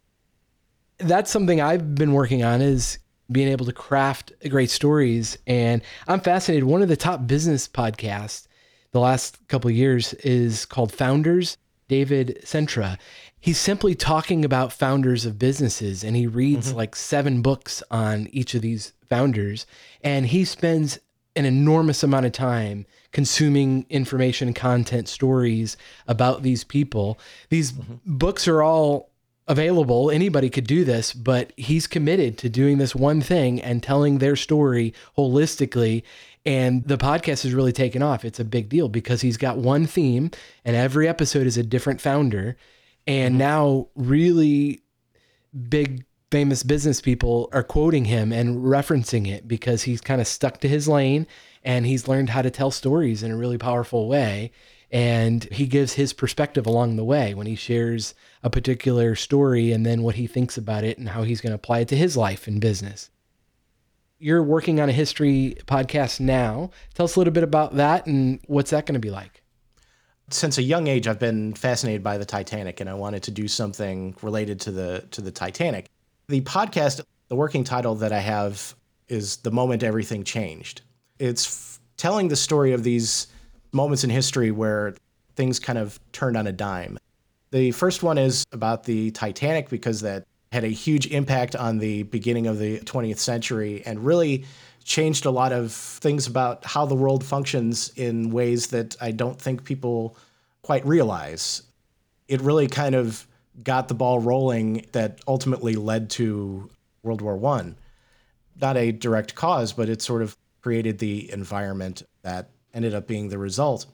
That's 0.98 1.30
something 1.30 1.62
I've 1.62 1.96
been 1.96 2.14
working 2.14 2.44
on 2.44 2.62
is 2.62 3.00
being 3.32 3.48
able 3.48 3.66
to 3.66 3.74
craft 3.74 4.32
great 4.50 4.70
stories. 4.70 5.38
And 5.46 5.82
I'm 6.08 6.20
fascinated. 6.20 6.64
One 6.64 6.82
of 6.82 6.90
the 6.90 6.98
top 6.98 7.28
business 7.28 7.68
podcasts 7.68 8.48
the 8.92 9.00
last 9.02 9.46
couple 9.50 9.70
of 9.70 9.76
years 9.76 10.14
is 10.14 10.66
called 10.66 10.90
Founders, 10.94 11.58
David 11.88 12.40
Senra. 12.44 12.98
He's 13.40 13.60
simply 13.60 13.94
talking 13.94 14.44
about 14.44 14.74
founders 14.74 15.26
of 15.26 15.38
businesses 15.38 16.04
and 16.04 16.16
he 16.16 16.28
reads 16.28 16.70
mm-hmm. 16.70 16.78
like 16.78 16.96
seven 16.96 17.42
books 17.42 17.84
on 17.92 18.28
each 18.32 18.56
of 18.56 18.62
these 18.62 18.94
founders. 19.08 19.66
And 20.04 20.26
he 20.28 20.46
spends 20.46 21.00
an 21.36 21.46
enormous 21.46 22.02
amount 22.02 22.26
of 22.26 22.32
time 22.32 22.86
consuming 23.12 23.86
information, 23.90 24.54
content, 24.54 25.08
stories 25.08 25.78
about 26.08 26.44
these 26.44 26.64
people. 26.64 27.20
These 27.50 27.74
mm-hmm. 27.74 27.96
books 28.06 28.48
are 28.48 28.62
all 28.62 29.12
available. 29.48 30.10
Anybody 30.10 30.50
could 30.50 30.68
do 30.68 30.84
this, 30.84 31.14
but 31.14 31.54
he's 31.56 31.88
committed 31.88 32.38
to 32.40 32.50
doing 32.50 32.78
this 32.78 32.96
one 32.96 33.22
thing 33.22 33.62
and 33.62 33.84
telling 33.84 34.18
their 34.18 34.36
story 34.36 34.94
holistically. 35.18 36.04
And 36.46 36.84
the 36.88 36.98
podcast 36.98 37.44
has 37.44 37.54
really 37.54 37.72
taken 37.72 38.02
off. 38.02 38.26
It's 38.26 38.40
a 38.40 38.46
big 38.46 38.70
deal 38.70 38.90
because 38.90 39.22
he's 39.22 39.38
got 39.38 39.58
one 39.58 39.88
theme, 39.88 40.32
and 40.64 40.76
every 40.76 41.08
episode 41.08 41.48
is 41.48 41.58
a 41.58 41.64
different 41.64 42.02
founder. 42.02 42.58
And 43.08 43.34
mm-hmm. 43.34 43.40
now, 43.40 43.88
really 43.96 44.84
big, 45.70 46.06
famous 46.32 46.64
business 46.64 47.02
people 47.02 47.50
are 47.52 47.64
quoting 47.64 48.06
him 48.06 48.32
and 48.32 48.64
referencing 48.64 49.28
it 49.28 49.48
because 49.48 49.84
he's 49.84 50.02
kind 50.02 50.22
of 50.22 50.28
stuck 50.28 50.60
to 50.62 50.68
his 50.68 50.88
lane 50.88 51.28
and 51.64 51.86
he's 51.86 52.08
learned 52.08 52.30
how 52.30 52.42
to 52.42 52.52
tell 52.52 52.72
stories 52.72 53.24
in 53.24 53.32
a 53.32 53.38
really 53.38 53.58
powerful 53.58 54.08
way 54.08 54.52
and 54.96 55.44
he 55.52 55.68
gives 55.68 55.92
his 55.92 56.14
perspective 56.14 56.66
along 56.66 56.96
the 56.96 57.04
way 57.04 57.34
when 57.34 57.48
he 57.48 57.56
shares 57.56 58.16
a 58.44 58.50
particular 58.50 59.14
story 59.14 59.74
and 59.74 59.86
then 59.86 60.04
what 60.04 60.16
he 60.16 60.26
thinks 60.26 60.58
about 60.58 60.86
it 60.86 60.98
and 60.98 61.10
how 61.10 61.24
he's 61.24 61.42
going 61.42 61.52
to 61.52 61.56
apply 61.56 61.80
it 61.80 61.90
to 61.90 61.98
his 61.98 62.16
life 62.16 62.48
and 62.48 62.62
business. 62.62 63.10
You're 64.20 64.42
working 64.42 64.80
on 64.80 64.88
a 64.88 64.94
history 64.94 65.58
podcast 65.66 66.22
now. 66.22 66.70
Tell 66.94 67.04
us 67.04 67.18
a 67.18 67.20
little 67.20 67.34
bit 67.34 67.44
about 67.44 67.76
that 67.76 68.06
and 68.06 68.40
what's 68.48 68.72
that 68.72 68.86
going 68.86 68.94
to 68.94 69.02
be 69.02 69.12
like? 69.12 69.44
Since 70.30 70.58
a 70.60 70.64
young 70.64 70.88
age 70.88 71.10
I've 71.10 71.20
been 71.20 71.56
fascinated 71.56 72.02
by 72.02 72.18
the 72.18 72.24
Titanic 72.24 72.80
and 72.80 72.90
I 72.90 72.94
wanted 72.94 73.24
to 73.24 73.32
do 73.32 73.50
something 73.50 74.16
related 74.22 74.62
to 74.62 74.72
the 74.72 75.06
to 75.12 75.20
the 75.20 75.30
Titanic. 75.30 75.88
The 76.30 76.40
podcast, 76.40 77.02
the 77.28 77.36
working 77.36 77.66
title 77.66 77.96
that 77.96 78.14
I 78.14 78.20
have 78.20 78.74
is 79.10 79.38
The 79.38 79.52
Moment 79.52 79.84
Everything 79.84 80.24
Changed. 80.24 80.84
It's 81.20 81.46
f- 81.46 81.82
telling 81.98 82.30
the 82.30 82.38
story 82.38 82.72
of 82.72 82.84
these 82.84 83.28
moments 83.76 84.04
in 84.04 84.10
history 84.10 84.50
where 84.50 84.96
things 85.36 85.60
kind 85.60 85.78
of 85.78 86.00
turned 86.14 86.38
on 86.38 86.48
a 86.48 86.52
dime. 86.52 86.98
The 87.52 87.72
first 87.72 88.02
one 88.02 88.18
is 88.18 88.46
about 88.52 88.86
the 88.86 89.12
Titanic 89.12 89.70
because 89.70 90.02
that 90.02 90.26
had 90.52 90.64
a 90.64 90.70
huge 90.70 91.08
impact 91.08 91.56
on 91.56 91.78
the 91.78 92.04
beginning 92.04 92.48
of 92.48 92.58
the 92.58 92.80
20th 92.80 93.18
century 93.18 93.84
and 93.86 94.04
really 94.06 94.46
changed 94.84 95.26
a 95.26 95.32
lot 95.32 95.52
of 95.52 95.72
things 95.74 96.28
about 96.28 96.66
how 96.66 96.86
the 96.86 96.96
world 96.96 97.24
functions 97.24 97.92
in 97.96 98.32
ways 98.32 98.68
that 98.68 98.96
I 99.02 99.12
don't 99.12 99.40
think 99.40 99.66
people 99.66 100.16
quite 100.62 100.86
realize. 100.86 101.64
It 102.28 102.42
really 102.42 102.68
kind 102.68 102.96
of 102.96 103.28
got 103.64 103.88
the 103.88 103.94
ball 103.94 104.20
rolling 104.20 104.86
that 104.92 105.20
ultimately 105.28 105.76
led 105.76 106.10
to 106.12 106.70
World 107.04 107.22
War 107.22 107.36
One. 107.36 107.76
Not 108.62 108.78
a 108.78 108.92
direct 108.92 109.36
cause, 109.36 109.74
but 109.74 109.90
it 109.90 110.02
sort 110.02 110.22
of 110.22 110.38
created 110.62 111.00
the 111.00 111.32
environment 111.32 112.04
that 112.22 112.50
ended 112.76 112.94
up 112.94 113.08
being 113.08 113.30
the 113.30 113.38
result. 113.40 113.88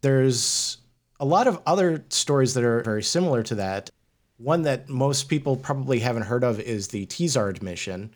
There's 0.00 0.78
a 1.18 1.26
lot 1.26 1.46
of 1.46 1.60
other 1.66 2.04
stories 2.08 2.54
that 2.54 2.64
are 2.64 2.82
very 2.82 3.02
similar 3.02 3.42
to 3.42 3.56
that. 3.56 3.90
One 4.38 4.62
that 4.62 4.88
most 4.88 5.24
people 5.28 5.56
probably 5.56 5.98
haven't 5.98 6.22
heard 6.22 6.44
of 6.44 6.58
is 6.58 6.88
the 6.88 7.04
Tizard 7.04 7.62
mission, 7.62 8.14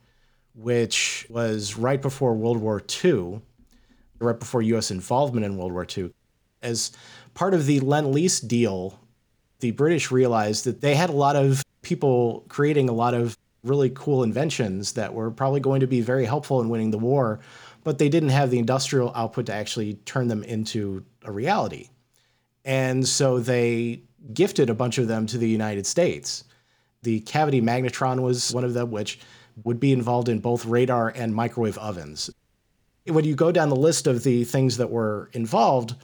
which 0.54 1.26
was 1.28 1.76
right 1.76 2.00
before 2.00 2.34
World 2.34 2.56
War 2.58 2.82
II, 3.04 3.42
right 4.20 4.38
before 4.38 4.62
U.S. 4.62 4.90
involvement 4.90 5.44
in 5.44 5.58
World 5.58 5.72
War 5.72 5.86
II. 5.86 6.12
As 6.62 6.92
part 7.34 7.52
of 7.52 7.66
the 7.66 7.80
Lend 7.80 8.12
Lease 8.12 8.40
deal, 8.40 8.98
the 9.60 9.72
British 9.72 10.10
realized 10.10 10.64
that 10.64 10.80
they 10.80 10.94
had 10.94 11.10
a 11.10 11.14
lot 11.14 11.36
of 11.36 11.62
people 11.82 12.44
creating 12.48 12.88
a 12.88 12.92
lot 12.92 13.12
of 13.12 13.36
really 13.62 13.90
cool 13.94 14.22
inventions 14.22 14.92
that 14.92 15.12
were 15.12 15.30
probably 15.30 15.60
going 15.60 15.80
to 15.80 15.86
be 15.86 16.00
very 16.00 16.24
helpful 16.24 16.60
in 16.60 16.68
winning 16.68 16.90
the 16.90 16.98
war, 16.98 17.40
but 17.84 17.98
they 17.98 18.08
didn't 18.08 18.30
have 18.30 18.50
the 18.50 18.58
industrial 18.58 19.12
output 19.14 19.46
to 19.46 19.54
actually 19.54 19.94
turn 20.06 20.28
them 20.28 20.42
into 20.42 21.04
a 21.22 21.30
reality. 21.30 21.90
And 22.64 23.06
so 23.06 23.38
they 23.38 24.02
gifted 24.32 24.70
a 24.70 24.74
bunch 24.74 24.98
of 24.98 25.06
them 25.06 25.26
to 25.26 25.38
the 25.38 25.48
United 25.48 25.86
States. 25.86 26.44
The 27.02 27.20
cavity 27.20 27.60
magnetron 27.60 28.20
was 28.22 28.52
one 28.52 28.64
of 28.64 28.72
them, 28.74 28.90
which 28.90 29.20
would 29.62 29.78
be 29.78 29.92
involved 29.92 30.28
in 30.28 30.40
both 30.40 30.64
radar 30.64 31.10
and 31.10 31.34
microwave 31.34 31.78
ovens. 31.78 32.30
When 33.06 33.24
you 33.24 33.34
go 33.34 33.52
down 33.52 33.68
the 33.68 33.76
list 33.76 34.06
of 34.06 34.24
the 34.24 34.44
things 34.44 34.78
that 34.78 34.90
were 34.90 35.28
involved, 35.34 35.94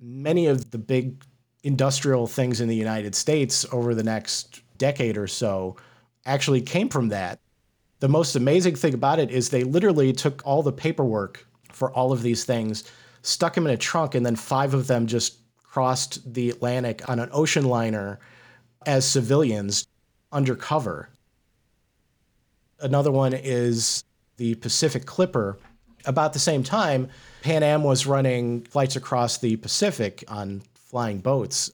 many 0.00 0.46
of 0.46 0.70
the 0.70 0.78
big 0.78 1.24
industrial 1.64 2.28
things 2.28 2.60
in 2.60 2.68
the 2.68 2.76
United 2.76 3.14
States 3.16 3.66
over 3.72 3.94
the 3.94 4.04
next 4.04 4.62
decade 4.78 5.18
or 5.18 5.26
so 5.26 5.76
actually 6.24 6.60
came 6.60 6.88
from 6.88 7.08
that. 7.08 7.40
The 8.00 8.08
most 8.08 8.36
amazing 8.36 8.76
thing 8.76 8.94
about 8.94 9.18
it 9.18 9.30
is 9.30 9.48
they 9.48 9.64
literally 9.64 10.12
took 10.12 10.42
all 10.44 10.62
the 10.62 10.72
paperwork 10.72 11.46
for 11.72 11.90
all 11.92 12.12
of 12.12 12.22
these 12.22 12.44
things, 12.44 12.84
stuck 13.22 13.54
them 13.54 13.66
in 13.66 13.72
a 13.72 13.76
trunk, 13.76 14.14
and 14.14 14.24
then 14.24 14.36
five 14.36 14.74
of 14.74 14.86
them 14.86 15.06
just 15.06 15.38
crossed 15.62 16.32
the 16.32 16.50
Atlantic 16.50 17.08
on 17.08 17.18
an 17.18 17.28
ocean 17.32 17.64
liner 17.64 18.18
as 18.84 19.06
civilians 19.06 19.86
undercover. 20.32 21.08
Another 22.80 23.10
one 23.10 23.32
is 23.32 24.04
the 24.36 24.54
Pacific 24.56 25.06
Clipper. 25.06 25.58
About 26.04 26.34
the 26.34 26.38
same 26.38 26.62
time, 26.62 27.08
Pan 27.42 27.62
Am 27.62 27.82
was 27.82 28.06
running 28.06 28.62
flights 28.62 28.96
across 28.96 29.38
the 29.38 29.56
Pacific 29.56 30.22
on 30.28 30.62
flying 30.74 31.18
boats. 31.18 31.72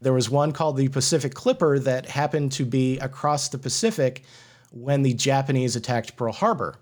There 0.00 0.12
was 0.12 0.28
one 0.28 0.52
called 0.52 0.76
the 0.76 0.88
Pacific 0.88 1.34
Clipper 1.34 1.78
that 1.78 2.06
happened 2.06 2.52
to 2.52 2.64
be 2.64 2.98
across 2.98 3.48
the 3.48 3.58
Pacific 3.58 4.24
when 4.70 5.02
the 5.02 5.14
Japanese 5.14 5.76
attacked 5.76 6.16
Pearl 6.16 6.32
Harbor. 6.32 6.76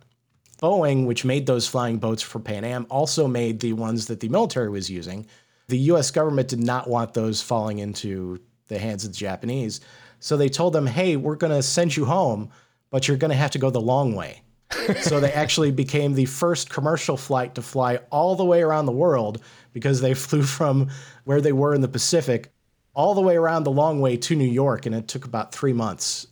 Boeing, 0.63 1.07
which 1.07 1.25
made 1.25 1.47
those 1.47 1.69
flying 1.69 1.99
boats 1.99 2.23
for 2.23 2.41
Pan 2.41 2.65
Am, 2.65 2.87
also 2.91 3.29
made 3.29 3.61
the 3.61 3.73
ones 3.75 4.07
that 4.07 4.21
the 4.21 4.29
military 4.29 4.69
was 4.69 4.91
using. 4.91 5.27
The 5.69 5.79
US 5.93 6.11
government 6.11 6.49
did 6.49 6.61
not 6.61 6.89
want 6.89 7.15
those 7.15 7.43
falling 7.43 7.79
into 7.79 8.41
the 8.67 8.79
hands 8.79 9.05
of 9.05 9.13
the 9.13 9.17
Japanese. 9.17 9.81
So 10.21 10.37
they 10.37 10.49
told 10.49 10.73
them, 10.73 10.87
hey, 10.87 11.17
we're 11.17 11.37
going 11.37 11.53
to 11.53 11.63
send 11.63 11.97
you 11.97 12.05
home, 12.05 12.51
but 12.91 13.07
you're 13.07 13.17
going 13.17 13.31
to 13.31 13.37
have 13.37 13.53
to 13.53 13.59
go 13.59 13.71
the 13.71 13.81
long 13.81 14.15
way. 14.15 14.43
so 15.01 15.21
they 15.21 15.33
actually 15.33 15.71
became 15.71 16.15
the 16.15 16.27
first 16.27 16.71
commercial 16.71 17.17
flight 17.17 17.55
to 17.55 17.63
fly 17.63 17.97
all 18.11 18.35
the 18.35 18.45
way 18.45 18.63
around 18.63 18.87
the 18.87 18.93
world 18.93 19.43
because 19.73 20.01
they 20.01 20.15
flew 20.15 20.43
from 20.43 20.89
where 21.25 21.41
they 21.41 21.53
were 21.53 21.75
in 21.75 21.81
the 21.81 21.89
Pacific 21.89 22.53
all 22.95 23.15
the 23.15 23.21
way 23.21 23.37
around 23.37 23.63
the 23.63 23.71
long 23.71 24.01
way 24.01 24.17
to 24.17 24.35
New 24.35 24.45
York, 24.45 24.85
and 24.85 24.95
it 24.95 25.07
took 25.07 25.25
about 25.25 25.55
three 25.55 25.73
months. 25.73 26.27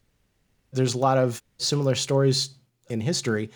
There's 0.77 0.95
a 0.95 0.99
lot 0.99 1.19
of 1.19 1.43
similar 1.59 1.95
stories 1.95 2.51
in 2.89 3.01
history. 3.01 3.51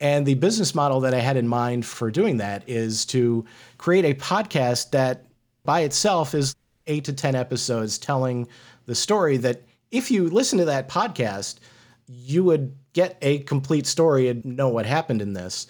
And 0.00 0.24
the 0.24 0.34
business 0.34 0.74
model 0.74 1.00
that 1.00 1.12
I 1.12 1.18
had 1.18 1.36
in 1.36 1.46
mind 1.46 1.84
for 1.84 2.10
doing 2.10 2.38
that 2.38 2.66
is 2.66 3.04
to 3.06 3.44
create 3.76 4.04
a 4.04 4.14
podcast 4.14 4.90
that 4.92 5.26
by 5.64 5.80
itself 5.80 6.34
is 6.34 6.56
eight 6.86 7.04
to 7.04 7.12
10 7.12 7.34
episodes 7.34 7.98
telling 7.98 8.48
the 8.86 8.94
story 8.94 9.36
that 9.38 9.62
if 9.90 10.10
you 10.10 10.28
listen 10.30 10.58
to 10.58 10.64
that 10.64 10.88
podcast, 10.88 11.58
you 12.06 12.42
would 12.44 12.74
get 12.92 13.18
a 13.22 13.40
complete 13.40 13.86
story 13.86 14.28
and 14.28 14.44
know 14.44 14.68
what 14.68 14.86
happened 14.86 15.20
in 15.20 15.32
this. 15.32 15.66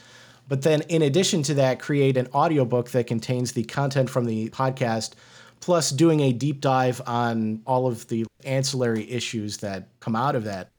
But 0.48 0.62
then, 0.62 0.82
in 0.88 1.02
addition 1.02 1.42
to 1.44 1.54
that, 1.54 1.78
create 1.78 2.16
an 2.16 2.28
audiobook 2.34 2.90
that 2.90 3.06
contains 3.06 3.52
the 3.52 3.62
content 3.64 4.10
from 4.10 4.24
the 4.24 4.48
podcast, 4.50 5.12
plus 5.60 5.90
doing 5.90 6.20
a 6.20 6.32
deep 6.32 6.60
dive 6.60 7.00
on 7.06 7.62
all 7.66 7.86
of 7.86 8.08
the 8.08 8.26
ancillary 8.44 9.08
issues 9.10 9.58
that 9.58 9.88
come 10.00 10.16
out 10.16 10.34
of 10.34 10.44
that. 10.44 10.70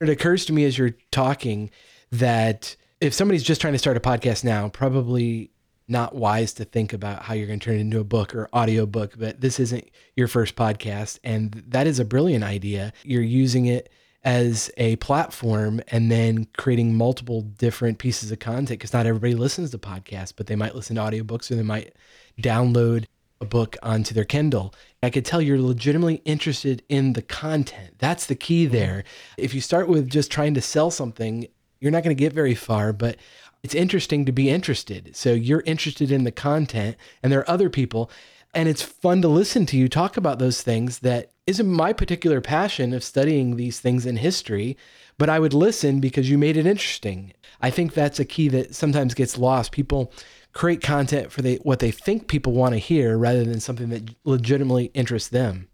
It 0.00 0.08
occurs 0.08 0.44
to 0.46 0.52
me 0.52 0.64
as 0.64 0.76
you're 0.76 0.96
talking 1.10 1.70
that 2.12 2.76
if 3.00 3.14
somebody's 3.14 3.42
just 3.42 3.60
trying 3.60 3.74
to 3.74 3.78
start 3.78 3.96
a 3.96 4.00
podcast 4.00 4.44
now, 4.44 4.68
probably 4.68 5.50
not 5.88 6.14
wise 6.14 6.52
to 6.54 6.64
think 6.64 6.92
about 6.92 7.22
how 7.22 7.34
you're 7.34 7.46
going 7.46 7.60
to 7.60 7.64
turn 7.64 7.76
it 7.76 7.80
into 7.80 8.00
a 8.00 8.04
book 8.04 8.34
or 8.34 8.48
audio 8.52 8.86
book, 8.86 9.14
but 9.16 9.40
this 9.40 9.60
isn't 9.60 9.88
your 10.16 10.28
first 10.28 10.56
podcast. 10.56 11.18
And 11.22 11.62
that 11.68 11.86
is 11.86 11.98
a 11.98 12.04
brilliant 12.04 12.44
idea. 12.44 12.92
You're 13.04 13.22
using 13.22 13.66
it 13.66 13.90
as 14.24 14.70
a 14.76 14.96
platform 14.96 15.80
and 15.88 16.10
then 16.10 16.48
creating 16.58 16.96
multiple 16.96 17.42
different 17.42 17.98
pieces 17.98 18.32
of 18.32 18.40
content 18.40 18.80
because 18.80 18.92
not 18.92 19.06
everybody 19.06 19.34
listens 19.34 19.70
to 19.70 19.78
podcasts, 19.78 20.32
but 20.36 20.48
they 20.48 20.56
might 20.56 20.74
listen 20.74 20.96
to 20.96 21.02
audiobooks 21.02 21.50
or 21.50 21.54
they 21.54 21.62
might 21.62 21.94
download 22.42 23.04
a 23.40 23.44
book 23.44 23.76
onto 23.82 24.14
their 24.14 24.24
Kindle. 24.24 24.74
I 25.02 25.10
could 25.10 25.24
tell 25.24 25.42
you're 25.42 25.60
legitimately 25.60 26.22
interested 26.24 26.82
in 26.88 27.12
the 27.12 27.22
content. 27.22 27.94
That's 27.98 28.26
the 28.26 28.34
key 28.34 28.64
mm-hmm. 28.64 28.74
there. 28.74 29.04
If 29.36 29.54
you 29.54 29.60
start 29.60 29.88
with 29.88 30.08
just 30.08 30.30
trying 30.30 30.54
to 30.54 30.62
sell 30.62 30.90
something, 30.90 31.46
you're 31.80 31.92
not 31.92 32.02
going 32.02 32.16
to 32.16 32.20
get 32.20 32.32
very 32.32 32.54
far, 32.54 32.92
but 32.92 33.16
it's 33.62 33.74
interesting 33.74 34.24
to 34.24 34.32
be 34.32 34.50
interested. 34.50 35.14
So 35.16 35.32
you're 35.32 35.62
interested 35.66 36.10
in 36.10 36.24
the 36.24 36.32
content, 36.32 36.96
and 37.22 37.30
there 37.32 37.40
are 37.40 37.50
other 37.50 37.68
people, 37.68 38.10
and 38.54 38.68
it's 38.68 38.82
fun 38.82 39.22
to 39.22 39.28
listen 39.28 39.66
to 39.66 39.76
you 39.76 39.88
talk 39.88 40.16
about 40.16 40.38
those 40.38 40.62
things 40.62 41.00
that 41.00 41.32
isn't 41.46 41.66
my 41.66 41.92
particular 41.92 42.40
passion 42.40 42.92
of 42.92 43.04
studying 43.04 43.56
these 43.56 43.80
things 43.80 44.06
in 44.06 44.16
history, 44.16 44.76
but 45.18 45.28
I 45.28 45.38
would 45.38 45.54
listen 45.54 46.00
because 46.00 46.30
you 46.30 46.38
made 46.38 46.56
it 46.56 46.66
interesting. 46.66 47.32
I 47.60 47.70
think 47.70 47.94
that's 47.94 48.20
a 48.20 48.24
key 48.24 48.48
that 48.48 48.74
sometimes 48.74 49.14
gets 49.14 49.38
lost. 49.38 49.72
People 49.72 50.12
create 50.56 50.82
content 50.82 51.30
for 51.30 51.42
what 51.64 51.80
they 51.80 51.90
think 51.90 52.28
people 52.28 52.54
want 52.54 52.72
to 52.72 52.78
hear 52.78 53.18
rather 53.18 53.44
than 53.44 53.60
something 53.60 53.90
that 53.90 54.14
legitimately 54.24 54.86
interests 54.94 55.28
them. 55.28 55.68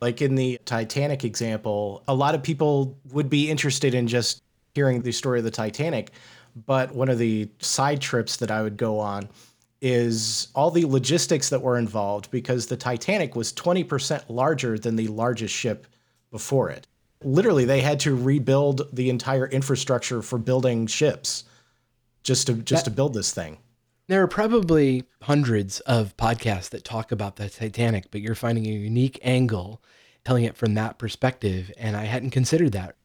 Like 0.00 0.22
in 0.22 0.34
the 0.34 0.58
Titanic 0.64 1.24
example, 1.24 2.02
a 2.08 2.14
lot 2.14 2.34
of 2.34 2.42
people 2.42 2.98
would 3.12 3.28
be 3.28 3.50
interested 3.50 3.94
in 3.94 4.08
just 4.08 4.42
hearing 4.74 5.02
the 5.02 5.12
story 5.12 5.40
of 5.40 5.44
the 5.44 5.50
Titanic. 5.50 6.10
But 6.64 6.94
one 6.94 7.10
of 7.10 7.18
the 7.18 7.50
side 7.58 8.00
trips 8.00 8.38
that 8.38 8.50
I 8.50 8.62
would 8.62 8.78
go 8.78 8.98
on 8.98 9.28
is 9.82 10.48
all 10.54 10.70
the 10.70 10.86
logistics 10.86 11.50
that 11.50 11.60
were 11.60 11.76
involved 11.76 12.30
because 12.30 12.66
the 12.66 12.78
Titanic 12.78 13.36
was 13.36 13.52
20% 13.52 14.24
larger 14.30 14.78
than 14.78 14.96
the 14.96 15.08
largest 15.08 15.54
ship 15.54 15.86
before 16.30 16.70
it. 16.70 16.86
Literally, 17.22 17.66
they 17.66 17.82
had 17.82 18.00
to 18.00 18.16
rebuild 18.16 18.88
the 18.94 19.10
entire 19.10 19.46
infrastructure 19.46 20.22
for 20.22 20.38
building 20.38 20.86
ships 20.86 21.44
just 22.22 22.46
to 22.46 22.54
just 22.54 22.84
that, 22.84 22.90
to 22.90 22.94
build 22.94 23.14
this 23.14 23.32
thing. 23.32 23.58
There 24.08 24.22
are 24.22 24.28
probably 24.28 25.04
hundreds 25.22 25.80
of 25.80 26.16
podcasts 26.16 26.70
that 26.70 26.84
talk 26.84 27.12
about 27.12 27.36
the 27.36 27.48
Titanic, 27.48 28.10
but 28.10 28.20
you're 28.20 28.34
finding 28.34 28.66
a 28.66 28.70
unique 28.70 29.18
angle 29.22 29.82
telling 30.24 30.44
it 30.44 30.56
from 30.56 30.74
that 30.74 30.98
perspective 30.98 31.70
and 31.76 31.96
I 31.96 32.04
hadn't 32.04 32.30
considered 32.30 32.72
that. 32.72 32.96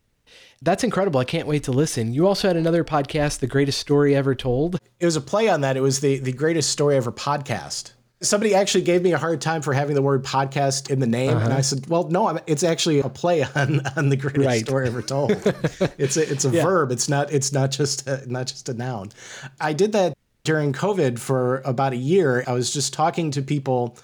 That's 0.61 0.83
incredible. 0.83 1.19
I 1.19 1.25
can't 1.25 1.47
wait 1.47 1.63
to 1.63 1.71
listen. 1.71 2.13
You 2.13 2.27
also 2.27 2.47
had 2.47 2.57
another 2.57 2.83
podcast, 2.83 3.39
The 3.39 3.47
Greatest 3.47 3.79
Story 3.79 4.15
Ever 4.15 4.33
Told. 4.33 4.79
It 4.99 5.05
was 5.05 5.15
a 5.15 5.21
play 5.21 5.47
on 5.49 5.61
that. 5.61 5.77
It 5.77 5.81
was 5.81 5.99
the 5.99 6.19
the 6.19 6.31
Greatest 6.31 6.69
Story 6.69 6.95
Ever 6.95 7.11
podcast. 7.11 7.93
Somebody 8.25 8.55
actually 8.55 8.83
gave 8.83 9.01
me 9.01 9.13
a 9.13 9.17
hard 9.17 9.41
time 9.41 9.61
for 9.61 9.73
having 9.73 9.95
the 9.95 10.01
word 10.01 10.23
podcast 10.23 10.89
in 10.89 10.99
the 10.99 11.07
name, 11.07 11.31
uh-huh. 11.31 11.45
and 11.45 11.53
I 11.53 11.61
said, 11.61 11.87
"Well, 11.87 12.07
no, 12.09 12.39
it's 12.47 12.63
actually 12.63 12.99
a 12.99 13.09
play 13.09 13.43
on 13.55 13.81
on 13.95 14.09
the 14.09 14.17
greatest 14.17 14.45
right. 14.45 14.65
story 14.65 14.87
ever 14.87 15.01
told. 15.01 15.31
it's 15.97 16.17
a 16.17 16.31
it's 16.31 16.45
a 16.45 16.49
yeah. 16.49 16.63
verb. 16.63 16.91
It's 16.91 17.07
not 17.07 17.31
it's 17.31 17.53
not 17.53 17.71
just 17.71 18.07
a, 18.07 18.29
not 18.31 18.47
just 18.47 18.69
a 18.69 18.73
noun." 18.73 19.11
I 19.59 19.73
did 19.73 19.91
that 19.93 20.17
during 20.43 20.73
COVID 20.73 21.19
for 21.19 21.61
about 21.65 21.93
a 21.93 21.97
year. 21.97 22.43
I 22.47 22.53
was 22.53 22.71
just 22.71 22.93
talking 22.93 23.31
to 23.31 23.41
people 23.41 23.97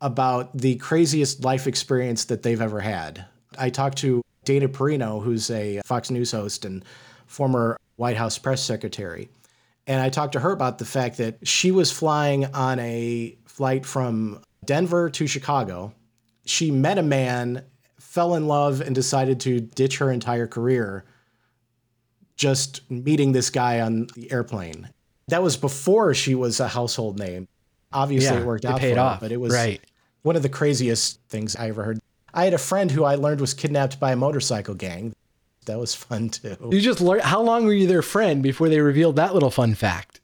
about 0.00 0.56
the 0.56 0.76
craziest 0.76 1.44
life 1.44 1.66
experience 1.66 2.26
that 2.26 2.42
they've 2.42 2.60
ever 2.60 2.80
had. 2.80 3.24
I 3.58 3.70
talked 3.70 3.98
to 3.98 4.22
Dana 4.44 4.68
Perino, 4.68 5.22
who's 5.22 5.50
a 5.50 5.80
Fox 5.84 6.10
News 6.10 6.32
host 6.32 6.64
and 6.64 6.84
former 7.26 7.76
White 7.96 8.16
House 8.16 8.38
press 8.38 8.62
secretary. 8.62 9.28
And 9.86 10.00
I 10.00 10.10
talked 10.10 10.32
to 10.34 10.40
her 10.40 10.52
about 10.52 10.78
the 10.78 10.84
fact 10.84 11.16
that 11.16 11.46
she 11.46 11.70
was 11.70 11.90
flying 11.90 12.44
on 12.54 12.78
a 12.78 13.36
flight 13.58 13.84
from 13.84 14.40
Denver 14.64 15.10
to 15.10 15.26
Chicago. 15.26 15.92
She 16.44 16.70
met 16.70 16.96
a 16.96 17.02
man, 17.02 17.64
fell 17.98 18.36
in 18.36 18.46
love, 18.46 18.80
and 18.80 18.94
decided 18.94 19.40
to 19.40 19.58
ditch 19.60 19.98
her 19.98 20.12
entire 20.12 20.46
career 20.46 21.04
just 22.36 22.88
meeting 22.88 23.32
this 23.32 23.50
guy 23.50 23.80
on 23.80 24.06
the 24.14 24.30
airplane. 24.30 24.88
That 25.26 25.42
was 25.42 25.56
before 25.56 26.14
she 26.14 26.36
was 26.36 26.60
a 26.60 26.68
household 26.68 27.18
name. 27.18 27.48
Obviously, 27.92 28.36
yeah, 28.36 28.42
it 28.42 28.46
worked 28.46 28.64
out 28.64 28.78
paid 28.78 28.94
for 28.94 29.00
off, 29.00 29.14
her, 29.14 29.20
but 29.22 29.32
it 29.32 29.38
was 29.38 29.52
right. 29.52 29.80
one 30.22 30.36
of 30.36 30.42
the 30.42 30.48
craziest 30.48 31.20
things 31.28 31.56
I 31.56 31.68
ever 31.68 31.82
heard. 31.82 31.98
I 32.32 32.44
had 32.44 32.54
a 32.54 32.58
friend 32.58 32.92
who 32.92 33.02
I 33.02 33.16
learned 33.16 33.40
was 33.40 33.54
kidnapped 33.54 33.98
by 33.98 34.12
a 34.12 34.16
motorcycle 34.16 34.74
gang. 34.74 35.16
That 35.66 35.80
was 35.80 35.96
fun 35.96 36.28
too. 36.28 36.56
You 36.70 36.80
just 36.80 37.00
learned. 37.00 37.22
How 37.22 37.42
long 37.42 37.64
were 37.64 37.72
you 37.72 37.88
their 37.88 38.02
friend 38.02 38.40
before 38.40 38.68
they 38.68 38.80
revealed 38.80 39.16
that 39.16 39.34
little 39.34 39.50
fun 39.50 39.74
fact? 39.74 40.17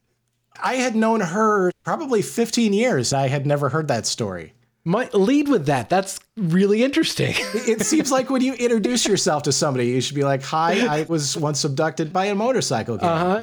I 0.65 0.77
had 0.77 0.97
known 0.97 1.21
her 1.21 1.71
probably 1.85 2.23
15 2.23 2.73
years. 2.73 3.13
I 3.13 3.29
had 3.29 3.47
never 3.47 3.69
heard 3.69 3.87
that 3.89 4.07
story. 4.07 4.55
Might 4.87 5.15
lead 5.15 5.49
with 5.49 5.67
that. 5.67 5.91
That's 5.91 6.19
really 6.37 6.83
interesting. 6.83 7.35
it 7.55 7.83
seems 7.83 8.11
like 8.11 8.31
when 8.31 8.43
you 8.43 8.55
introduce 8.55 9.07
yourself 9.07 9.43
to 9.45 9.53
somebody, 9.53 9.89
you 9.89 10.01
should 10.01 10.15
be 10.15 10.25
like, 10.25 10.43
"Hi, 10.43 10.87
I 11.01 11.03
was 11.05 11.37
once 11.37 11.65
abducted 11.65 12.13
by 12.13 12.27
a 12.27 12.35
motorcycle 12.35 12.99
gang." 12.99 13.09
Uh-huh. 13.09 13.43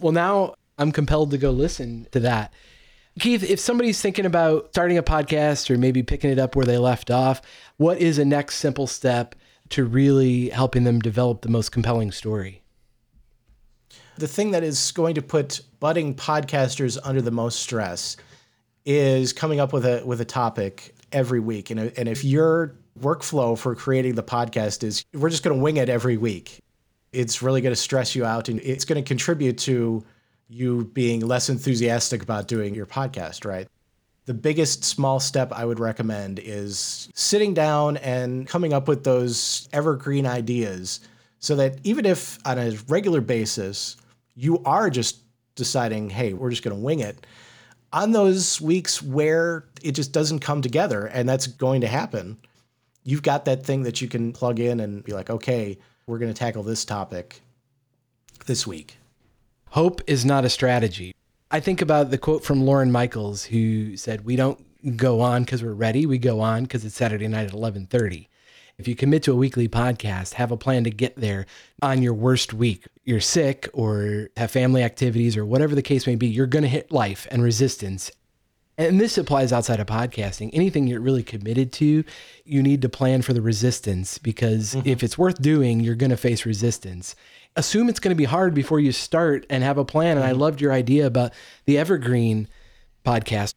Well, 0.00 0.12
now 0.12 0.54
I'm 0.78 0.90
compelled 0.92 1.30
to 1.32 1.38
go 1.38 1.50
listen 1.50 2.06
to 2.12 2.20
that. 2.20 2.52
Keith, 3.20 3.42
if 3.42 3.58
somebody's 3.58 4.00
thinking 4.00 4.26
about 4.26 4.68
starting 4.70 4.98
a 4.98 5.02
podcast 5.02 5.70
or 5.70 5.78
maybe 5.78 6.02
picking 6.02 6.30
it 6.30 6.38
up 6.38 6.54
where 6.54 6.66
they 6.66 6.78
left 6.78 7.10
off, 7.10 7.42
what 7.76 7.98
is 7.98 8.18
a 8.18 8.24
next 8.24 8.56
simple 8.56 8.86
step 8.86 9.34
to 9.70 9.84
really 9.84 10.50
helping 10.50 10.84
them 10.84 11.00
develop 11.00 11.42
the 11.42 11.48
most 11.48 11.70
compelling 11.70 12.12
story? 12.12 12.62
The 14.18 14.28
thing 14.28 14.50
that 14.50 14.64
is 14.64 14.92
going 14.92 15.14
to 15.14 15.22
put 15.22 15.60
budding 15.80 16.14
podcasters 16.14 16.98
under 17.04 17.22
the 17.22 17.30
most 17.30 17.60
stress 17.60 18.16
is 18.84 19.32
coming 19.32 19.60
up 19.60 19.72
with 19.72 19.84
a 19.84 20.02
with 20.04 20.20
a 20.20 20.24
topic 20.24 20.94
every 21.12 21.40
week. 21.40 21.70
And, 21.70 21.80
and 21.96 22.08
if 22.08 22.24
your 22.24 22.74
workflow 22.98 23.56
for 23.56 23.74
creating 23.74 24.14
the 24.14 24.22
podcast 24.22 24.82
is 24.82 25.04
we're 25.14 25.30
just 25.30 25.42
going 25.42 25.56
to 25.56 25.62
wing 25.62 25.76
it 25.76 25.88
every 25.88 26.16
week, 26.16 26.60
it's 27.12 27.42
really 27.42 27.60
going 27.60 27.72
to 27.72 27.80
stress 27.80 28.14
you 28.14 28.24
out 28.24 28.48
and 28.48 28.60
it's 28.60 28.84
going 28.84 29.02
to 29.02 29.06
contribute 29.06 29.58
to 29.58 30.04
you 30.48 30.84
being 30.94 31.20
less 31.20 31.48
enthusiastic 31.48 32.22
about 32.22 32.48
doing 32.48 32.74
your 32.74 32.86
podcast, 32.86 33.44
right? 33.44 33.68
The 34.24 34.34
biggest 34.34 34.84
small 34.84 35.20
step 35.20 35.52
I 35.52 35.64
would 35.64 35.78
recommend 35.78 36.38
is 36.38 37.08
sitting 37.14 37.54
down 37.54 37.98
and 37.98 38.46
coming 38.46 38.72
up 38.72 38.88
with 38.88 39.04
those 39.04 39.68
evergreen 39.72 40.26
ideas 40.26 41.00
so 41.38 41.56
that 41.56 41.78
even 41.84 42.04
if 42.04 42.38
on 42.44 42.58
a 42.58 42.76
regular 42.88 43.20
basis 43.20 43.96
you 44.38 44.62
are 44.64 44.88
just 44.88 45.18
deciding, 45.56 46.10
hey, 46.10 46.32
we're 46.32 46.50
just 46.50 46.62
going 46.62 46.76
to 46.76 46.82
wing 46.82 47.00
it, 47.00 47.26
on 47.92 48.12
those 48.12 48.60
weeks 48.60 49.02
where 49.02 49.64
it 49.82 49.92
just 49.92 50.12
doesn't 50.12 50.38
come 50.38 50.62
together, 50.62 51.06
and 51.06 51.28
that's 51.28 51.46
going 51.46 51.80
to 51.80 51.88
happen, 51.88 52.38
you've 53.02 53.22
got 53.22 53.46
that 53.46 53.64
thing 53.64 53.82
that 53.82 54.00
you 54.00 54.06
can 54.06 54.32
plug 54.32 54.60
in 54.60 54.80
and 54.80 55.02
be 55.02 55.12
like, 55.12 55.28
okay, 55.28 55.78
we're 56.06 56.18
going 56.18 56.32
to 56.32 56.38
tackle 56.38 56.62
this 56.62 56.84
topic 56.84 57.40
this 58.46 58.66
week. 58.66 58.98
Hope 59.70 60.00
is 60.06 60.24
not 60.24 60.44
a 60.44 60.48
strategy. 60.48 61.14
I 61.50 61.60
think 61.60 61.82
about 61.82 62.10
the 62.10 62.18
quote 62.18 62.44
from 62.44 62.64
Lorne 62.64 62.92
Michaels, 62.92 63.44
who 63.44 63.96
said, 63.96 64.24
"We 64.24 64.36
don't 64.36 64.96
go 64.96 65.20
on 65.20 65.44
because 65.44 65.62
we're 65.62 65.72
ready. 65.72 66.06
We 66.06 66.18
go 66.18 66.40
on 66.40 66.62
because 66.62 66.84
it's 66.84 66.94
Saturday 66.94 67.28
night 67.28 67.46
at 67.46 67.52
11:30." 67.52 68.28
If 68.78 68.86
you 68.86 68.94
commit 68.94 69.24
to 69.24 69.32
a 69.32 69.36
weekly 69.36 69.68
podcast, 69.68 70.34
have 70.34 70.52
a 70.52 70.56
plan 70.56 70.84
to 70.84 70.90
get 70.90 71.16
there 71.16 71.46
on 71.82 72.00
your 72.00 72.14
worst 72.14 72.54
week. 72.54 72.86
You're 73.04 73.20
sick 73.20 73.68
or 73.72 74.28
have 74.36 74.52
family 74.52 74.84
activities 74.84 75.36
or 75.36 75.44
whatever 75.44 75.74
the 75.74 75.82
case 75.82 76.06
may 76.06 76.14
be, 76.14 76.28
you're 76.28 76.46
going 76.46 76.62
to 76.62 76.68
hit 76.68 76.92
life 76.92 77.26
and 77.32 77.42
resistance. 77.42 78.12
And 78.76 79.00
this 79.00 79.18
applies 79.18 79.52
outside 79.52 79.80
of 79.80 79.88
podcasting. 79.88 80.50
Anything 80.52 80.86
you're 80.86 81.00
really 81.00 81.24
committed 81.24 81.72
to, 81.72 82.04
you 82.44 82.62
need 82.62 82.80
to 82.82 82.88
plan 82.88 83.22
for 83.22 83.32
the 83.32 83.42
resistance 83.42 84.16
because 84.16 84.76
mm-hmm. 84.76 84.88
if 84.88 85.02
it's 85.02 85.18
worth 85.18 85.42
doing, 85.42 85.80
you're 85.80 85.96
going 85.96 86.10
to 86.10 86.16
face 86.16 86.46
resistance. 86.46 87.16
Assume 87.56 87.88
it's 87.88 87.98
going 87.98 88.14
to 88.14 88.18
be 88.18 88.26
hard 88.26 88.54
before 88.54 88.78
you 88.78 88.92
start 88.92 89.44
and 89.50 89.64
have 89.64 89.78
a 89.78 89.84
plan. 89.84 90.16
And 90.16 90.24
I 90.24 90.30
mm-hmm. 90.30 90.40
loved 90.40 90.60
your 90.60 90.72
idea 90.72 91.04
about 91.04 91.32
the 91.64 91.78
Evergreen 91.78 92.46
podcast 93.04 93.54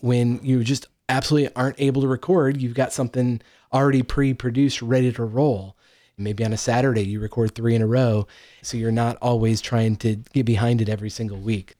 when 0.00 0.40
you 0.42 0.64
just 0.64 0.88
absolutely 1.08 1.54
aren't 1.54 1.80
able 1.80 2.02
to 2.02 2.08
record, 2.08 2.60
you've 2.60 2.74
got 2.74 2.92
something 2.92 3.40
already 3.72 4.02
pre-produced, 4.02 4.82
ready 4.82 5.12
to 5.12 5.24
roll. 5.24 5.76
Maybe 6.16 6.44
on 6.44 6.52
a 6.52 6.56
Saturday 6.56 7.02
you 7.02 7.20
record 7.20 7.54
three 7.54 7.74
in 7.74 7.82
a 7.82 7.86
row, 7.86 8.26
so 8.62 8.76
you're 8.76 8.92
not 8.92 9.16
always 9.20 9.60
trying 9.60 9.96
to 9.96 10.16
get 10.32 10.46
behind 10.46 10.80
it 10.80 10.88
every 10.88 11.10
single 11.10 11.38
week. 11.38 11.74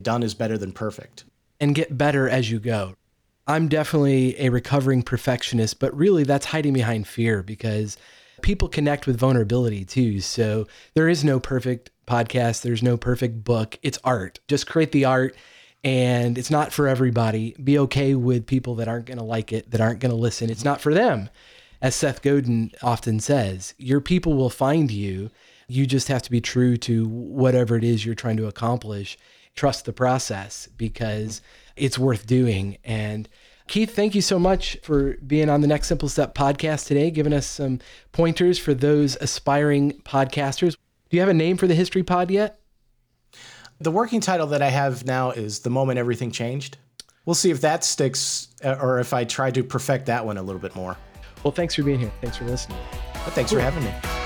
Done 0.00 0.22
is 0.22 0.34
better 0.34 0.58
than 0.58 0.72
perfect. 0.72 1.24
And 1.60 1.74
get 1.74 1.96
better 1.96 2.28
as 2.28 2.50
you 2.50 2.58
go. 2.58 2.96
I'm 3.46 3.68
definitely 3.68 4.38
a 4.38 4.50
recovering 4.50 5.02
perfectionist, 5.02 5.80
but 5.80 5.96
really 5.96 6.24
that's 6.24 6.46
hiding 6.46 6.74
behind 6.74 7.08
fear 7.08 7.42
because 7.42 7.96
people 8.42 8.68
connect 8.68 9.06
with 9.06 9.18
vulnerability 9.18 9.84
too. 9.84 10.20
So 10.20 10.66
there 10.94 11.08
is 11.08 11.24
no 11.24 11.40
perfect 11.40 11.90
podcast, 12.06 12.62
there's 12.62 12.82
no 12.82 12.96
perfect 12.96 13.42
book. 13.42 13.78
It's 13.82 13.98
art. 14.04 14.40
Just 14.48 14.66
create 14.66 14.92
the 14.92 15.04
art 15.04 15.34
and 15.84 16.38
it's 16.38 16.50
not 16.50 16.72
for 16.72 16.86
everybody. 16.86 17.56
Be 17.62 17.78
okay 17.80 18.14
with 18.14 18.46
people 18.46 18.76
that 18.76 18.88
aren't 18.88 19.06
going 19.06 19.18
to 19.18 19.24
like 19.24 19.52
it, 19.52 19.70
that 19.70 19.80
aren't 19.80 20.00
going 20.00 20.12
to 20.12 20.16
listen. 20.16 20.50
It's 20.50 20.64
not 20.64 20.80
for 20.80 20.94
them. 20.94 21.28
As 21.80 21.96
Seth 21.96 22.22
Godin 22.22 22.70
often 22.82 23.18
says, 23.18 23.74
your 23.78 24.00
people 24.00 24.34
will 24.34 24.50
find 24.50 24.90
you. 24.90 25.30
You 25.66 25.86
just 25.86 26.08
have 26.08 26.22
to 26.22 26.30
be 26.30 26.40
true 26.40 26.76
to 26.78 27.08
whatever 27.08 27.76
it 27.76 27.82
is 27.82 28.06
you're 28.06 28.14
trying 28.14 28.36
to 28.36 28.46
accomplish. 28.46 29.18
Trust 29.56 29.84
the 29.84 29.92
process 29.92 30.68
because 30.76 31.42
it's 31.74 31.98
worth 31.98 32.26
doing. 32.26 32.78
And 32.84 33.28
Keith, 33.66 33.94
thank 33.94 34.14
you 34.14 34.22
so 34.22 34.38
much 34.38 34.78
for 34.82 35.14
being 35.26 35.50
on 35.50 35.60
the 35.60 35.66
Next 35.66 35.88
Simple 35.88 36.08
Step 36.08 36.34
podcast 36.34 36.86
today, 36.86 37.10
giving 37.10 37.32
us 37.32 37.46
some 37.46 37.80
pointers 38.12 38.58
for 38.58 38.74
those 38.74 39.16
aspiring 39.20 39.92
podcasters. 40.04 40.76
Do 41.10 41.16
you 41.16 41.20
have 41.20 41.28
a 41.28 41.34
name 41.34 41.56
for 41.56 41.66
the 41.66 41.74
History 41.74 42.02
Pod 42.02 42.30
yet? 42.30 42.61
The 43.82 43.90
working 43.90 44.20
title 44.20 44.46
that 44.48 44.62
I 44.62 44.68
have 44.68 45.04
now 45.06 45.32
is 45.32 45.58
The 45.58 45.70
Moment 45.70 45.98
Everything 45.98 46.30
Changed. 46.30 46.76
We'll 47.24 47.34
see 47.34 47.50
if 47.50 47.62
that 47.62 47.82
sticks 47.82 48.46
uh, 48.64 48.76
or 48.80 49.00
if 49.00 49.12
I 49.12 49.24
try 49.24 49.50
to 49.50 49.64
perfect 49.64 50.06
that 50.06 50.24
one 50.24 50.36
a 50.36 50.42
little 50.42 50.60
bit 50.60 50.76
more. 50.76 50.96
Well, 51.42 51.50
thanks 51.50 51.74
for 51.74 51.82
being 51.82 51.98
here. 51.98 52.12
Thanks 52.20 52.36
for 52.36 52.44
listening. 52.44 52.78
Well, 53.14 53.30
thanks 53.30 53.50
cool. 53.50 53.58
for 53.58 53.64
having 53.64 53.82
me. 53.82 54.21